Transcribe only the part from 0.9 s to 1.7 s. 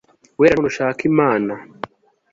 imana